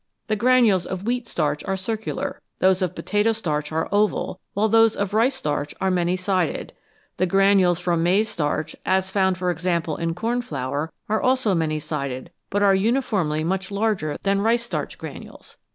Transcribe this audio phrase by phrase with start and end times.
[0.29, 4.95] The granules of wheat starch are circular, those of potato starch are oval, while those
[4.95, 6.73] of rice starch are many sided;
[7.17, 12.31] the granules from maize starch, as found, for example, in cornflour, are also many sided,
[12.49, 15.57] but are uniformly much larger than rice starch granules.